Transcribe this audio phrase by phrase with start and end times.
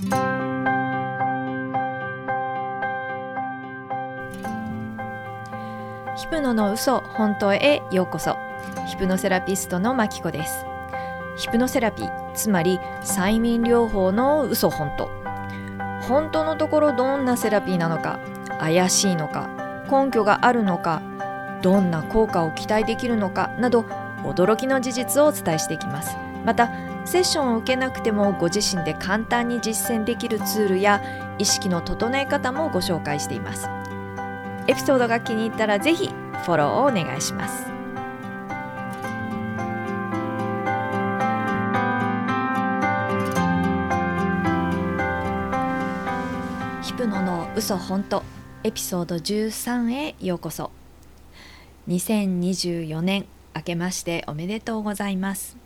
[0.00, 0.06] ヒ
[6.28, 8.38] プノの嘘本当へようこそ。
[8.88, 10.64] ヒプノセラピストのマキコです。
[11.36, 15.10] ヒプノセラピーつまり催眠療法の嘘本当。
[16.08, 18.20] 本当のところどんなセラピーなのか
[18.58, 19.50] 怪しいのか
[19.90, 21.02] 根拠があるのか
[21.60, 23.82] どんな効果を期待できるのかなど
[24.22, 26.16] 驚きの事実をお伝えしていきます。
[26.46, 26.70] また
[27.04, 31.02] セッションを受けなくてもご自身で簡単に実践できるツールや
[31.38, 33.68] 意識の整え方もご紹介しています。
[34.68, 37.66] エピソードが気に入ったらぜひフォローをお願いします。
[46.82, 48.22] ヒプノの嘘本当
[48.62, 50.70] エピソード13へようこそ。
[51.88, 55.59] 2024年明けましておめでとうございます。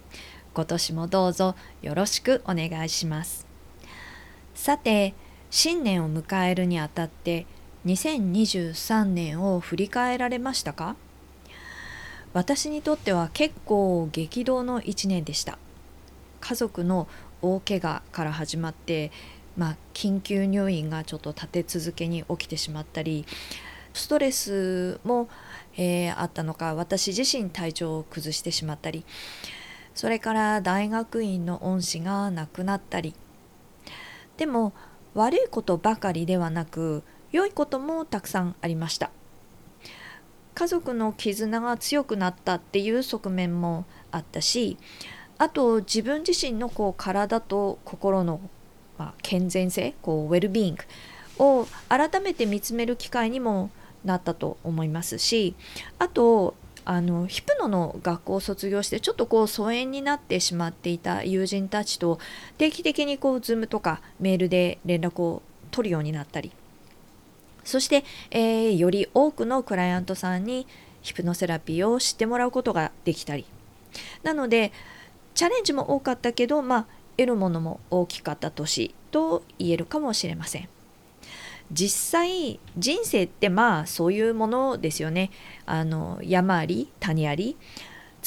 [0.54, 3.46] 今年もどうぞよろしくお願いします。
[4.54, 5.14] さて
[5.50, 7.46] 新年を迎えるにあたって
[7.84, 10.96] 2023年を振り返られましたか？
[12.32, 15.58] 私にとっては結構激動の1年でした。
[16.40, 17.08] 家族の
[17.42, 19.10] 大怪我から始まって
[19.56, 23.24] まあ、緊急入院がちょっと立て続けに起きてしまったり
[23.92, 25.28] ストレスも、
[25.76, 29.04] えー、あったのか私自身体調を崩してしまったり
[29.94, 33.14] それから大学院の恩師が亡くなったり。
[34.36, 34.72] でも
[35.14, 39.10] 悪いことばかりではなく良いこともたくさんありました。
[40.54, 44.78] 家族の絆が強くなったっていう側面もあったし
[45.36, 48.40] あと自分自身のこう体と心の
[48.98, 50.84] まあ、健全性こうウェルビーイング
[51.38, 53.70] を改めて見つめる機会にも
[54.04, 55.54] なったと思いますし
[55.98, 62.18] あとあのヒプノの学校を卒業してちょっとこう疎遠になってしまっていた友人たちと
[62.58, 66.52] 定期的にこう Zoom とかメールで連絡を取るようになったり
[67.64, 70.66] そして、えー、より多くのクライアントさんに
[71.00, 73.46] ヒプノセラピーを知ってもらうことができたり
[74.22, 74.72] なので
[75.34, 76.86] チャレンジも多かったけど、まあ、
[77.16, 80.68] 得るものも大きかった年と言えるかもしれません。
[81.72, 85.30] 実際人生ってまあそういうものですよね。
[85.66, 87.56] あの山あり谷あり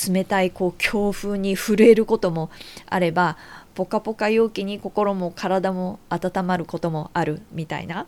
[0.08, 2.50] 冷たいこう強風に震えることも
[2.88, 3.38] あれば
[3.74, 8.06] ポカポカ陽気に心も体も温まることもあるみたいな。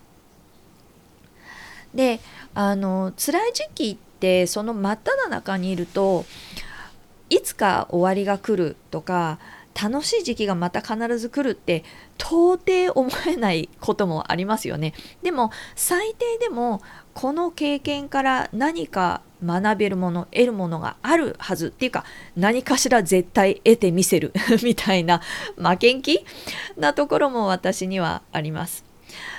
[1.94, 2.20] で
[2.54, 6.26] あの辛い時期ってその真っ只中にいると
[7.30, 9.40] いつか終わりが来るとか
[9.82, 11.84] 楽しい時期がまた必ず来るって
[12.18, 14.94] 到底思えないこともありますよね。
[15.22, 16.82] でも最低でも
[17.14, 22.04] この経験から何か学べるもの得るものがあるはずっていうか
[22.36, 25.22] 何かしら絶対得てみせる みたいな
[25.56, 26.26] 負けん気
[26.78, 28.84] なところも私にはあります。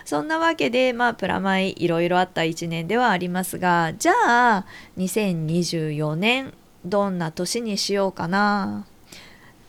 [0.04, 4.66] そんなわけでまあプラマイいろいろあった1年ではありますがじゃあ
[4.98, 8.86] 2024年どんな年にしようかな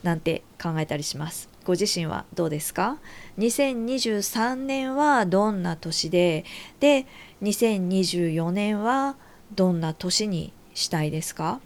[0.03, 1.50] なんて考えたりします。
[1.63, 2.97] ご自身はどうですか
[3.38, 6.44] ?2023 年はどんな年で、
[6.79, 7.06] で、
[7.44, 9.16] 2024年は
[9.56, 11.59] どんな年にしたいですか？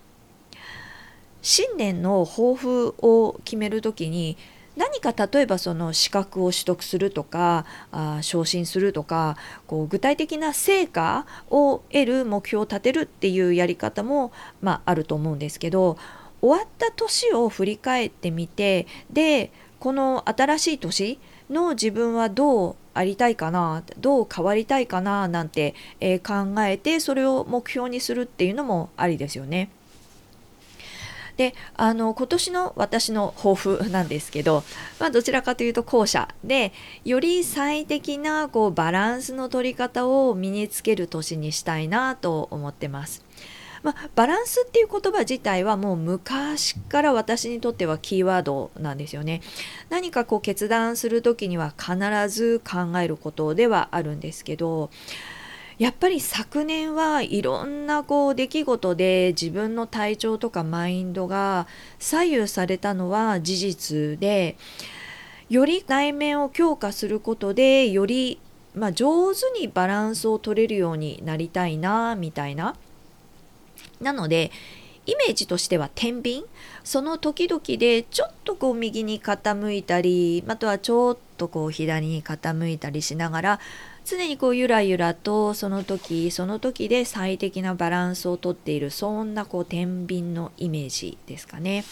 [1.41, 4.35] 新年の抱負を決める時に
[4.75, 14.31] 何か例えばその資格を取得するとかあ昇進するとかこう具体的な成果を得る目標を立てるっていうやり方も、
[14.62, 15.97] まあ、あると思うんですけど
[16.46, 21.20] 終わった年を振り返ってみてでこの新しい年
[21.50, 29.72] の自分はどうありたいかなどう変わりたいかななんて、えー、考えてそれを目標にするっていうのもありですよね。
[31.36, 34.64] であの今年の私の抱負 なんですけど、
[35.00, 36.72] まあ、どちらかというと後者で
[37.04, 43.26] より最適なこうバランスの取り方を身につける年にしたいなと思ってます。
[43.85, 49.44] まあ、バランスっていう言葉自体はもう昔から私にとってはキーワードなんですよね。
[49.91, 51.96] 何かこう決断する時には必
[52.28, 54.90] ず考えることではあるんですけど
[55.78, 61.67] やっぱり昨年はいろんなこう出来事で自分の体調とかマインドが
[61.99, 64.58] 左右されたのは事実で
[65.47, 68.40] より内面を強化することでより
[68.73, 72.76] まあ、上手にバランスを取れるようになりたいなみたいな
[74.02, 74.52] なので
[75.06, 76.46] イメージとしては天秤？
[76.84, 83.59] その時々でちょっとこう右に傾いたりあとはちょっとこう左に傾いたりしながら
[84.03, 91.84] 常にこうゆらゆらとその時その時で最適なバランスをとっているそんなこう天秤のイメージですかね。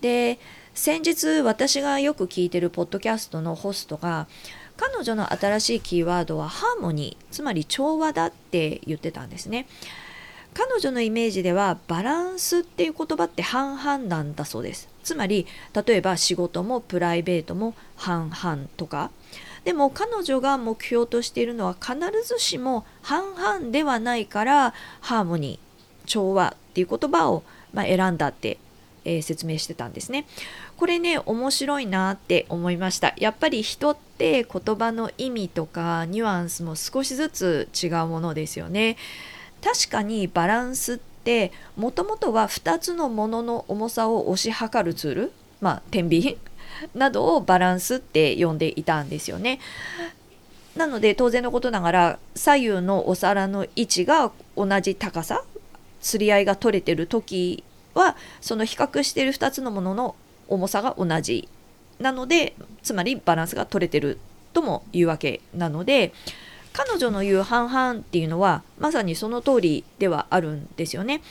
[0.00, 0.38] で
[0.74, 4.26] 先日私がよく聞いてるポッドキャストのホストが
[4.76, 9.66] 彼女の新しいキーワードはハーモニーつまり調和だって言ってたんですね
[10.56, 15.46] 彼女のイメージではバランスっていう言葉って半々なんだそうですつまり
[15.86, 19.10] 例えば仕事もプライベートも半々とか
[19.64, 24.72] でも彼女が目標としているのは必ずしも半々ではないから
[25.02, 27.42] ハーモニー調和っていう言葉を
[27.74, 28.56] ま選んだって
[29.08, 30.26] えー、説明してたんですね。
[30.76, 33.14] これね面白いなって思いました。
[33.18, 38.96] やっぱり人って言葉の意味とかニュアンスも少しずつ違うものですよね。
[39.66, 46.38] 確かにバランスってもともとは2つのものの重さを押し量るツールまあ天秤
[46.94, 49.58] などをバランスって呼んでいたんですよね。
[50.76, 55.42] なので当然のことながら左右のお皿の位置が同じ高さ
[56.00, 57.64] 釣り合いが取れてる時
[57.94, 60.14] はその比較してる2つのものの
[60.48, 61.48] 重さが同じ
[61.98, 62.54] なので
[62.84, 64.18] つまりバランスが取れてる
[64.52, 66.12] とも言うわけなので
[66.76, 71.22] 彼女の言う半々っていうのはまさにその通りではあるんですよね。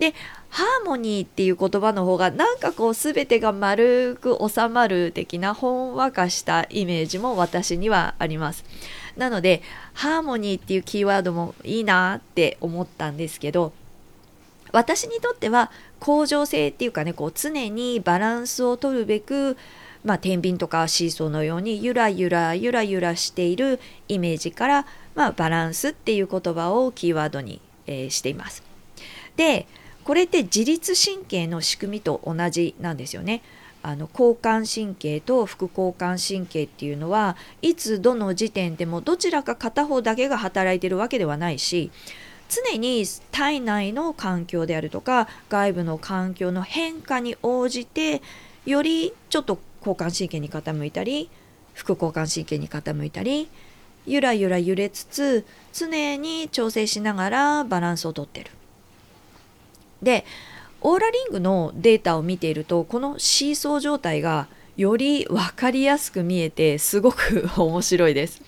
[0.00, 0.12] で
[0.48, 8.64] ハーモニーっていう言葉の方がなんかこう全てが丸く収まる的なほんわかしたイメージも私にはあります。
[9.16, 9.62] なので
[9.94, 13.72] ハーモニーっていうキーワードもいいなって思ったんですけど
[14.72, 15.70] 私にとっては
[16.00, 19.56] 恒常性っていうかねこう常にバランスを取るべく
[20.04, 23.78] まあ、天秤とかシーソーのようにゆらゆらゆらゆらしている
[24.08, 28.62] イメージから、まあ、バランスっていう言葉をキーワードに、えー、しています。
[29.36, 29.66] で
[30.04, 33.42] これって自律神経の仕組みと同じなんですよね。
[33.84, 41.90] あの交感神経と副交感神経っていうのはいつどの時点でもどちらか片方だけが働いてるわけではないし
[42.48, 48.22] 常に体内の環境であるとか外部の環境の変化に応じて
[48.66, 51.28] よりちょっと交感神経に傾いたり
[51.74, 53.48] 副交感神経に傾いたり
[54.06, 58.50] ゆらゆら揺れつつ常に調整しながらバランスをとってる。
[60.02, 60.24] で
[60.80, 68.42] オーラリングのデータを見ているとこのシーソー状態がより分かりやすく見えてすごく面白いです。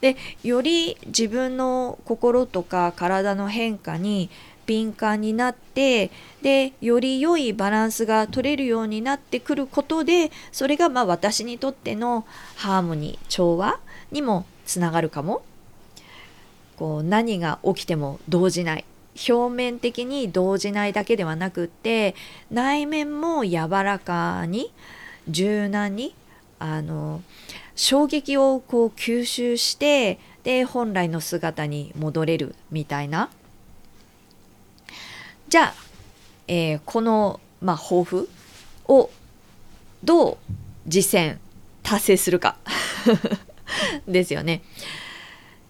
[0.00, 4.30] でより自分の心とか体の変化に
[4.70, 6.12] 敏感になって
[6.42, 12.24] でより良いバランスが取れるようになってくることでそれがまあ私にとっての
[12.54, 13.80] ハーモニー調和
[14.12, 15.42] にもつながるかも。
[16.76, 18.84] こう何が起きても動じない。
[19.28, 22.14] 表面的に動じないだけではなくって
[22.50, 24.72] 内面も柔らかに
[25.28, 26.14] 柔軟に
[26.60, 27.22] あの
[27.74, 33.30] 衝撃をこう吸収してで本来の姿に戻れるみたいな
[35.50, 35.74] じゃあ、
[36.46, 38.28] えー、この、まあ、抱負
[38.86, 39.10] を
[40.04, 40.36] どう
[40.86, 41.38] 実践
[41.82, 42.56] 達成するか
[44.06, 44.62] ですよね。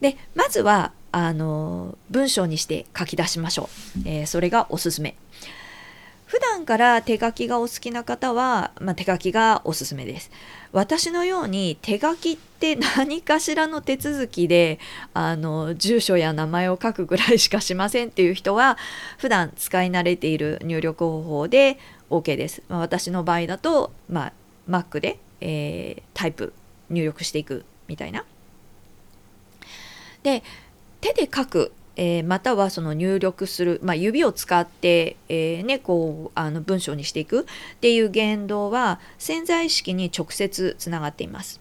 [0.02, 5.16] でまずはあの文章にして書き出しましょう、えー、それがおすすめ。
[6.30, 10.30] 普段から手書きがお好きな方は、まあ、手書きがおすすめです。
[10.70, 14.78] 私のように手書きって何かしらの手続きで
[15.12, 18.78] あの住所や名前を書くぐらいしかしませんっていう人は
[19.18, 21.80] 普段使い慣れている入力方法で
[22.10, 22.62] OK です。
[22.68, 24.32] まあ、私の場合だと、まあ、
[24.70, 26.52] Mac で、えー、タイプ
[26.90, 28.24] 入力していくみたいな。
[30.22, 30.44] で
[31.00, 37.44] 手で書くえー、またはその入力する、まあ、指を使って、えー、ね、こうあの文章にしていくっ
[37.82, 41.60] ていう言動は潜在意識に直接つながっています。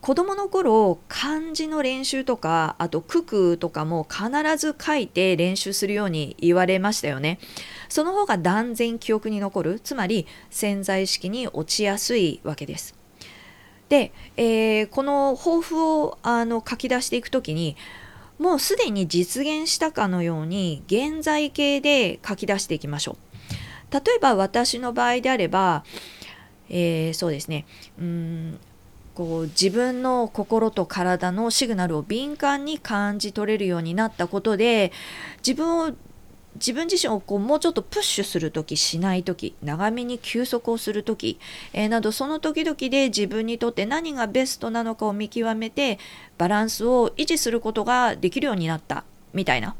[0.00, 7.38] 子供の頃漢字の練習とかあと九九とかも必ず書いて練習するように言われましたよね。
[7.90, 12.94] その方が断然記憶に残るつまり潜在意識に落ちやすいわけです。
[13.90, 17.76] で、えー、この抱負をあの書き出していく時に
[18.38, 23.32] もうすでに実現したかのように現在形で書き出していきましょう。
[23.92, 25.84] 例えば私の場合であれば、
[26.70, 27.66] えー、そうですね
[27.98, 28.58] うん
[29.14, 34.90] こう自分の心と体のシグナルを敏感に感じ取れるようになったことで
[35.46, 35.92] 自分を
[36.56, 41.38] 自分自身をこうもうちょっとプッシュする時しない時長めに休息をする時、
[41.72, 45.98] えー、などその時々で自分にとって何がベストなのかを見極めて
[46.38, 49.74] バランスを維持することができるようになったみたいな。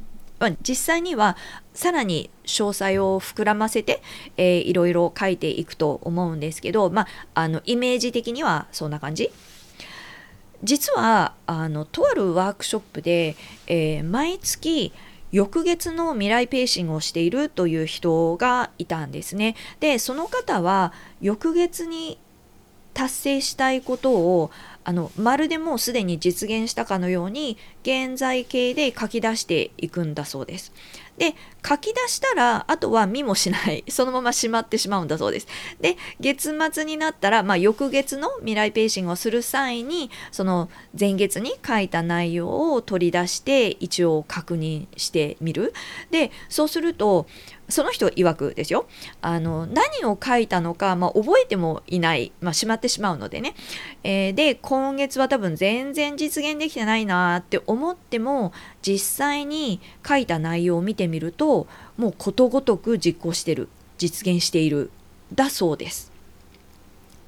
[0.67, 1.37] 実際には
[1.73, 4.03] さらに詳細を膨らませて、
[4.37, 9.31] えー、いろいろ書いていくと思うんですけど、まあ、あのイメージ的にはそんな感じ。
[10.65, 13.37] 実はあのとあるワークショップで、
[13.67, 14.93] えー、毎月
[15.33, 19.57] 翌月の未来ペーシングをしているという人がいたんですね。
[19.81, 22.19] でその方は翌月に
[22.95, 24.51] 達成したいことを
[24.85, 30.73] あのまるでもうすでに実現したかのように現在形で書き出していくんだそうです。
[31.17, 31.35] で
[31.67, 35.47] 書き出したらあとは見もしない そのまましまってしまうんだそうです。
[35.81, 45.73] で月末になったら、まあ、翌月の未来ペーシングをする際にその前月に書いた内容を取り出して一応確認してみる。
[46.11, 47.27] でそうすると
[47.73, 48.87] その人曰くですよ
[49.23, 53.55] あの何を書いたのか、まあ、覚えてもいない、まあ、しまってしまうのでね、
[54.05, 58.53] えー、で今月は多分全然実現できてないなって思っても
[58.83, 61.52] 実際に書いた内容を見てみると
[61.97, 63.69] もうことごとく実行してる
[63.99, 64.91] 実現している
[65.35, 66.13] だそうです。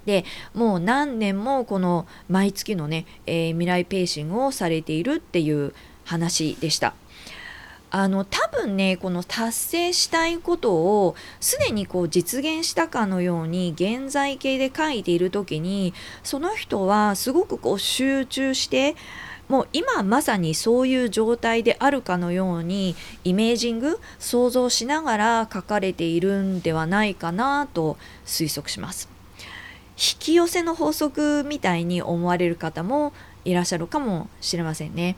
[0.06, 5.72] でもう何年もこの毎月のね、えー、未来ペーシングをされているっていう
[6.04, 6.94] 話でした。
[7.90, 18.96] あの多分ねこの達成したいことをすでにこう実現したかのように現在形で書いている時にその人はすごくこう集中して
[19.54, 27.96] もう今まさにそういう状態であるかのようにイメージング想像しながら書かれているんではないかなと
[28.26, 29.08] 推測します。
[29.90, 33.12] 引き寄せの法則みたいに思われる方も
[33.44, 35.14] いらっしゃるかもしれませんね。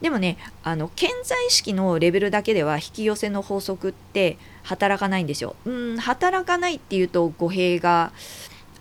[0.00, 5.54] でもねあの潜在意識のレベルだけでは引き寄せの法則って働かないんですよ。
[5.66, 8.10] うん働かないっていうと語弊が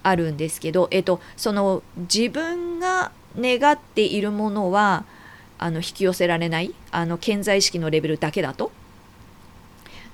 [0.04, 5.06] あるんですけど、えっと、その自分が願っているものは
[5.58, 8.72] あの引き寄せられないあの潜在意識のレベルだけだと。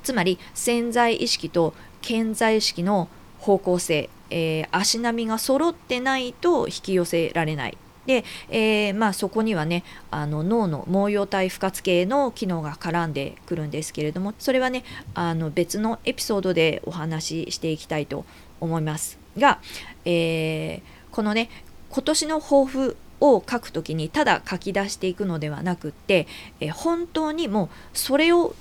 [0.04, 3.10] つまり潜在意識と潜在意識の
[3.40, 7.78] 方向性、えー、足並みが揃ってないと引き寄せられない。
[8.06, 14.84] で、えー、まあ、そこにはねあの脳の毛様体不活系の機能が絡んでくるんですけれどもそれはね
[15.14, 18.26] あの別のエピソードでお話ししていきたいと
[18.60, 19.60] 思いますが、
[20.06, 21.52] えー、このね
[21.92, 26.28] 今年の抱負を書くときにただ書き出していくのではなくって、
[26.60, 28.56] え本当にもうそれを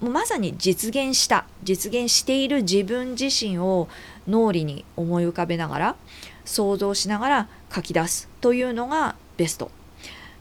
[0.00, 3.88] まさに実現した実現している自分自身を
[4.28, 5.96] 脳裏に思い浮かべながら
[6.44, 9.70] 想像しながら書き出すというのがベスト。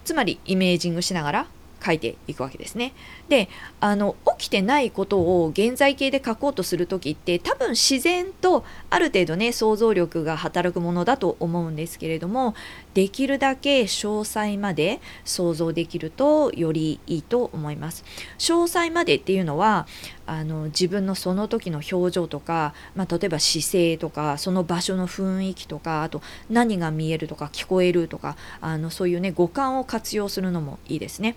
[0.03, 1.47] つまりイメージングしながら
[1.83, 2.93] 書いていくわけですね。
[3.29, 12.55] であの起きてないことを現在形で書こうとする時って多分自然とある程度ね想像力が働くものだと思うんですけれども
[12.93, 18.03] できるだけ詳細まで想像できるとよりいいと思います。
[18.37, 19.87] 詳細までっていうのは
[20.25, 31.35] あの自分のその時の表情とか、まあ、例えば姿勢とかその場所の雰囲気とかあと何が見えるとか聞こえるとかあのそういうね五感を活用するのもいいですね。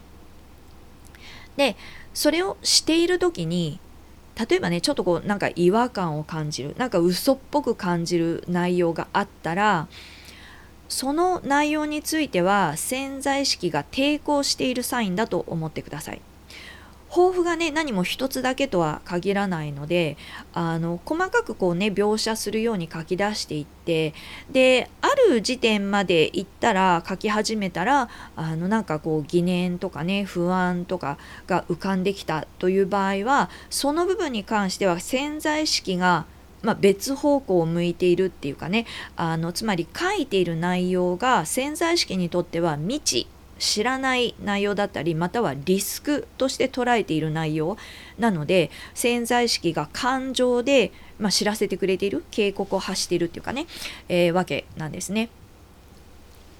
[1.57, 1.77] で
[2.13, 3.81] それをしている時に
[4.49, 9.89] 例えばねちょっとこうなんか違和感を感じるなんか嘘っぽく感じる内容があったら
[10.89, 16.21] その内容については潜在意識が抵抗しているサインだと思ってください。
[17.15, 20.17] 抱負がね何も一つだけとは限らないので
[20.53, 24.15] あの細かくこうね描写するように書き出していって
[24.51, 36.27] である時点まで行ったら書き始めたらあのなんかこう疑念とかね不安とかが浮かんできたという場合はその部分に関しては潜在意識が
[36.63, 43.27] まあ、別方向を向いているっていうかねあのつまり書いている内容が潜在意識にとっては未知
[43.65, 47.79] 知らない内容だったりまたはリスクとして捉えている内容
[48.19, 53.67] なので潜在意識が感情で、まあ、知らせてくれている警告を発しているっていうかね、
[54.11, 55.31] えー、わけなんですね。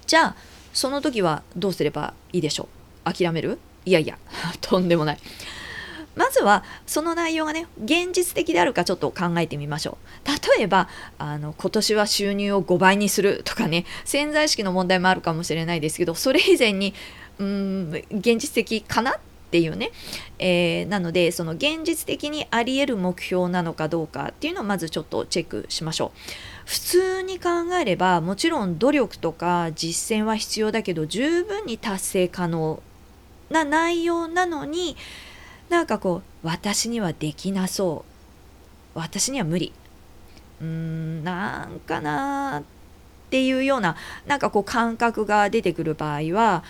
[0.07, 0.35] じゃあ
[0.73, 2.67] その時はどうすればいいでしょ
[3.05, 3.13] う？
[3.13, 3.59] 諦める？
[3.85, 4.17] いやいや
[4.61, 5.19] とんでもない。
[6.15, 10.27] まずはその内容がね現実的であるかちょっと考えてみましょう。
[10.57, 16.93] 例えばあの今年は収入を5倍にするとかね潜在意識の問題もあるかもしれないですけどそれ以前に
[17.39, 19.19] うん現実的かなっ
[19.51, 19.91] ていうね、
[20.39, 26.19] えー、なのでその現実的にあり得る目標なのかどうかっていうのをまずちょっとチェックしましょう。
[26.65, 32.81] 普通に考えればもちろん努力とか実践は必要だけど十分に達成可能
[33.49, 34.97] な内容なのに
[35.69, 38.05] なんかこう私にはできなそ
[38.95, 38.99] う。
[38.99, 39.73] 私には無理。
[40.61, 42.63] うーんなんかなっ
[43.29, 46.63] ていうようななんかこう感覚が出てくる場合は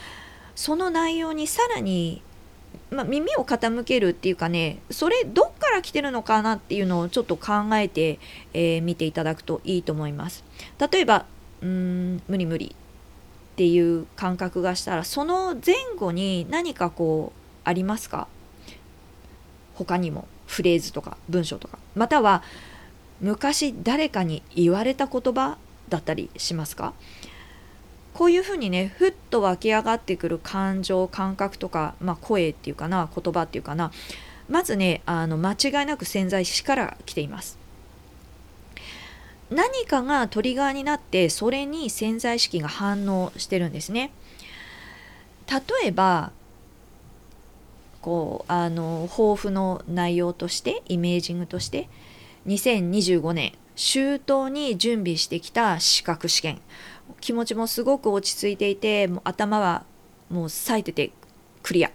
[0.55, 2.21] その内容にさらに、
[2.89, 8.17] まあ、耳を傾けるっていうかねそれどっから来てるのかなっていうのをちょっと考えて、
[8.53, 10.43] えー、見ていただくといいと思います。
[10.91, 11.25] 例えば
[11.61, 12.75] うーん無理無理
[13.53, 18.27] っていう感覚がしたらその前後に何かこうありますか？
[19.75, 21.77] 他にもフレーズとか文章とか。
[21.95, 22.41] または
[23.21, 26.93] 昔誰かに言われた言葉だったりしますか？
[28.13, 33.91] こういうふうにねふっと湧き上がってくる感情感覚とか、まあ、声っていうかな言葉っていうかな。
[34.49, 37.57] まずねあの間違いなく潜在意識から来ています。
[39.49, 44.11] 何かがトリガーになってそれに潜在意識が反応してるんですね。
[45.47, 46.31] 例えば
[48.05, 51.89] こうあの抱負の内容としてイメージングとして
[52.45, 56.61] 2025年周到に準備してきた資格試験。
[57.19, 59.85] 気持ちもすごく落ち着いていてもう頭は
[60.29, 61.13] もう冴えてて
[61.63, 61.89] クリア。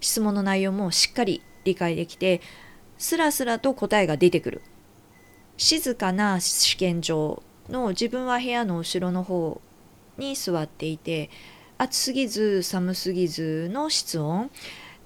[0.00, 2.40] 質問の内容もしっかり理解できて
[2.98, 4.62] スラスラと答えが出てくる。
[5.56, 9.60] 静かな試験場の自分は部屋の後ろの方
[10.18, 11.30] に座っていて
[11.78, 14.50] 暑すぎず寒すぎずの室温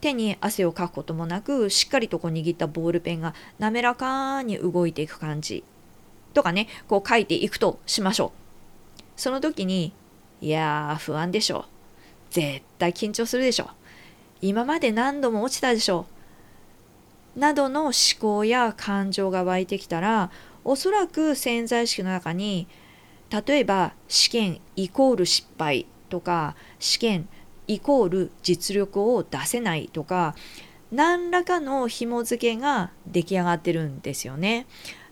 [0.00, 5.62] 手に汗をかくこともなくしっかりとこう握ったボールペンが滑らかに動いていく感じ
[6.34, 8.40] とかねこう書いていくとしましょう。
[9.16, 9.92] その時に
[10.40, 11.66] いやー不安でしょ
[12.30, 13.68] 絶対緊張するでしょ
[14.40, 16.06] 今まで何度も落ちたでしょ
[17.36, 20.30] などの思考や感情が湧いてきたら
[20.64, 22.66] おそらく潜在意識の中に
[23.30, 27.28] 例えば試験イコール失敗とか試験
[27.66, 30.34] イコール実力を出せないとか
[30.90, 34.66] 何らかの紐付けが出来上がってるんですよね。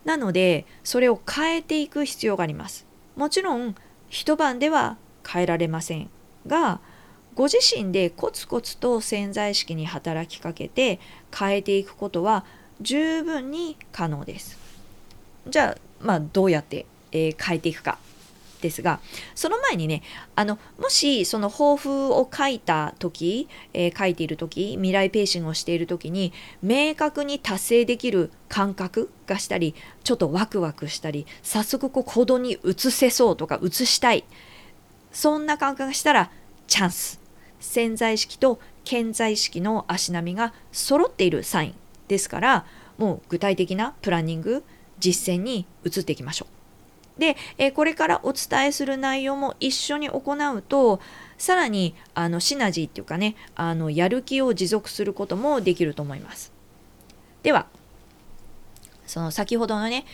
[0.04, 2.86] なのでそれを変えていく必要があります。
[3.16, 3.74] もちろん
[4.08, 6.08] 一晩では変えられません
[6.46, 6.80] が
[7.34, 10.98] ご自身でコツコツと潜在意識に働きかけて
[11.36, 12.44] 変えていくことは
[12.80, 14.58] 十分に可能です。
[15.46, 17.98] じゃあまあどうやって、えー、変えていくか
[18.60, 19.00] ですが
[19.34, 20.02] その前にね
[20.34, 29.74] あのもしその抱負を書いた時、えー、書いている時未来ペーシングをしている時に明確に達成できる感覚がしたり
[30.04, 34.24] ちょっとワクワクしたり早速こう行動に移せそうとか移したい
[35.12, 36.30] そんな感覚がしたら
[36.66, 37.20] チャンス
[37.60, 41.74] 潜在意識と潜在意識の足並みが揃っているサイン
[42.08, 42.66] ですから
[42.96, 44.64] もう具体的なプランニング
[44.98, 46.57] 実践に移っていきましょう。
[47.18, 51.00] で、えこれからお伝えする内容も一緒に行うと
[51.36, 56.52] さらにあのシナジーっていうかねあのやる気を持続することもできると思います。
[57.42, 57.66] では
[59.06, 60.04] その先ほどのね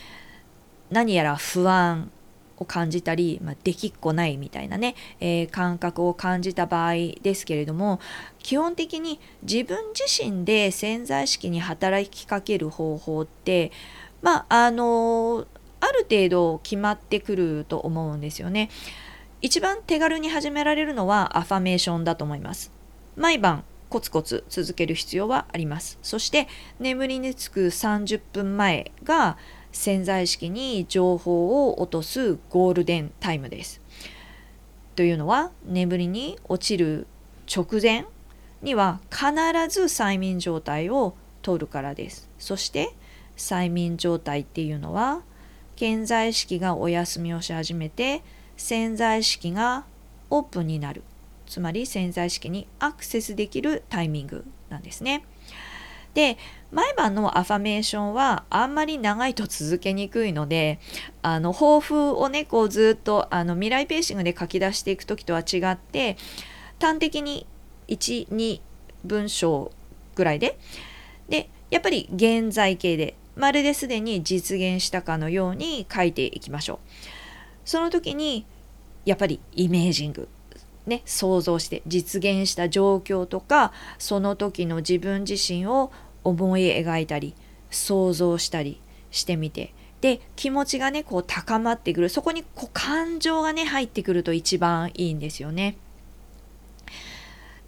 [0.91, 2.11] 何やら不安
[2.57, 8.01] を感じたり、まあ、できっこないみたいなね、えー、感覚を感じた場合ですけれども
[8.39, 13.73] 基本的に自分自身で潜在意識に働きかける方法って
[14.23, 15.47] まああのー
[15.85, 18.71] ある程度決まってくると思うんですよね。
[19.43, 22.73] 一番手軽に始められるのはアファメーションだと思います。
[23.17, 25.99] 毎晩コツコツ続ける必要はあります。
[26.03, 26.49] そして
[26.81, 29.37] 眠りにつく30分前が
[29.73, 33.83] 潜在意識に情報を落とすゴールデンタイムです。
[34.97, 37.07] というのは眠りに落ちる
[37.55, 38.07] 直前
[38.63, 39.27] には必
[39.69, 42.31] ず催眠状態を取るからです。
[42.39, 42.95] そして
[43.37, 45.23] 催眠状態っていうのは
[45.77, 48.23] 潜在意識がお休みをし始めて
[48.57, 49.85] 潜在意識が
[50.31, 51.03] オープンになる
[51.47, 55.25] つまり潜在意識にアクセスできるタイミングなんですね。
[56.15, 56.39] で
[56.71, 60.79] 毎晩のアファメーションはあんまり長いと続けにくいので
[61.23, 66.17] あの抱負をねこうずっとあの未来ペーシングで書き出していく時とは違って
[66.81, 67.47] 端的に
[67.89, 68.61] 12
[69.05, 69.73] 文章
[70.15, 70.59] ぐらいで
[71.29, 76.79] でやっぱり現在形でまるですでに実現したかのように書いていきましょう。
[77.65, 78.47] その時に
[79.05, 80.29] やっぱりイメージング
[80.87, 85.91] ね、想像して実現した状況とかその時の自分自身を
[86.25, 87.35] 思い描いたり
[87.71, 95.79] 想像したりしてみてで気持ちがねこう高まってくるそこにこう感情がね入ってくると一番いいんですよね。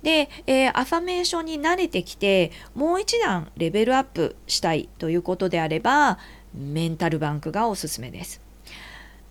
[0.06, 6.18] で、えー、アファメーションに慣れてきてもう一段レベルアップしたいということであれば
[6.54, 8.40] メンタルバンクがおすすめです。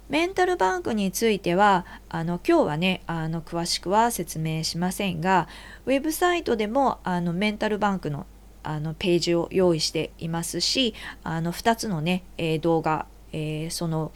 [0.10, 5.48] メンタルバンクについてはあの今日はねあの詳しくは説明しませんが
[5.86, 8.28] ウェブサイトでもあのメンタルバンクの
[8.62, 14.12] あのページを用意していますしあの2つのね、えー、動画、えー、その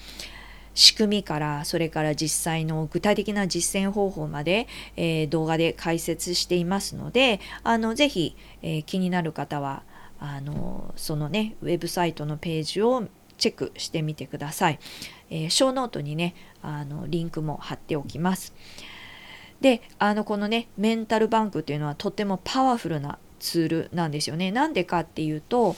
[0.80, 4.66] 仕組みからそれから実際の具体的な実践方法まで、
[4.96, 9.84] えー、動画で解説していますのであのぜひ、えー、気になる方は
[10.22, 14.80] あのそのねウェブサイトのページをチェックしてみてください。
[15.30, 18.54] えー、ショーノートにねあのリンクも貼っておきます。
[19.60, 24.50] であのこのねメンタルバンクっていうのはとてもパワフルなツールなんですよね。
[24.54, 25.76] なんでかっていうと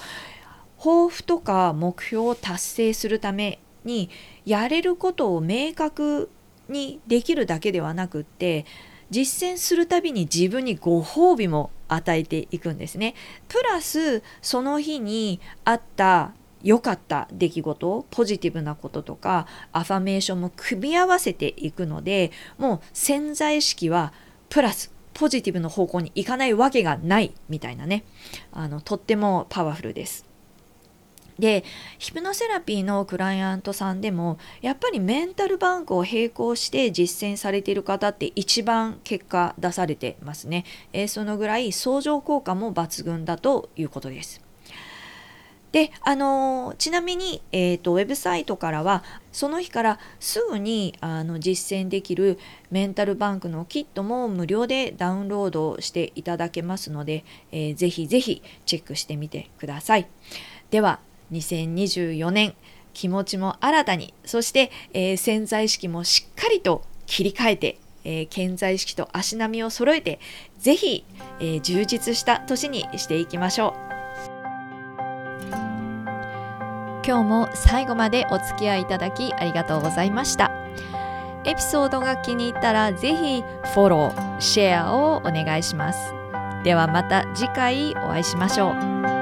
[0.77, 4.09] 抱負とか目標を達成するために
[4.45, 6.29] やれることを明確
[6.69, 8.65] にできるだけではなくって
[9.09, 13.13] 実践するたびに自分にご褒美も与えていくんですね。
[13.49, 24.13] プラスその日にあった良かった出来事ポジティブなこととかアファメーションも組み合わせていくのでもう潜在意識は
[24.49, 28.05] プラスポジティブの方向に行かないわけがないみたいなね
[28.51, 30.30] あのとってもパワフルです。
[31.41, 31.65] で
[31.97, 44.39] ヒプノセラピーのクライアントさんでもやっぱりメンタルバンクを並行して実践されている方って一番結果出されてますね、えー、そのぐらい相乗効果も抜群だということです
[45.71, 52.37] であのちなみに、えーと、ウェブサイトからはその日からすぐにあの実践できる
[52.71, 60.07] メンタルバンクのキットも無料でダウンロードしていただけますので、えー、ぜひぜひチェックしてみてください。
[60.71, 60.99] では
[61.31, 62.53] 2024年
[62.93, 70.19] 気持ちも新たにそして、えー、潜在意識もしっかりと切り替えて、えー、潜在意識と足並みを揃えて
[70.59, 71.05] ぜひ、
[71.39, 73.91] えー、充実した年にしていきましょう。
[77.03, 80.51] 今日も最後までお付き合いいただきありがとうございました。
[81.45, 83.41] エピソードが気に入ったらぜひ
[83.73, 86.13] フォローシェアをお願いします。
[86.63, 89.20] ではまた次回お会いしましょう。